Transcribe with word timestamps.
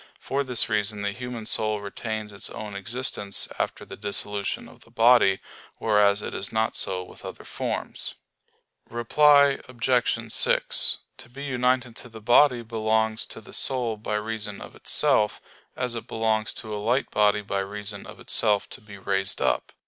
For 0.19 0.43
this 0.43 0.67
reason 0.67 1.03
the 1.03 1.11
human 1.11 1.45
soul 1.45 1.79
retains 1.79 2.33
its 2.33 2.49
own 2.49 2.75
existence 2.75 3.47
after 3.59 3.85
the 3.85 3.95
dissolution 3.95 4.67
of 4.67 4.79
the 4.79 4.89
body; 4.89 5.41
whereas 5.77 6.23
it 6.23 6.33
is 6.33 6.51
not 6.51 6.75
so 6.75 7.03
with 7.03 7.23
other 7.23 7.43
forms. 7.43 8.15
Reply 8.89 9.59
Obj. 9.69 10.31
6: 10.33 10.97
To 11.19 11.29
be 11.29 11.43
united 11.43 11.95
to 11.97 12.09
the 12.09 12.19
body 12.19 12.63
belongs 12.63 13.27
to 13.27 13.41
the 13.41 13.53
soul 13.53 13.95
by 13.95 14.15
reason 14.15 14.59
of 14.59 14.75
itself, 14.75 15.39
as 15.75 15.93
it 15.93 16.07
belongs 16.07 16.51
to 16.53 16.73
a 16.73 16.81
light 16.81 17.11
body 17.11 17.41
by 17.41 17.59
reason 17.59 18.07
of 18.07 18.19
itself 18.19 18.67
to 18.71 18.81
be 18.81 18.97
raised 18.97 19.39
up. 19.39 19.71